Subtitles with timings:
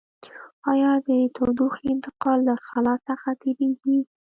[0.71, 3.99] آیا د تودوخې انتقال له خلاء څخه تیریږي؟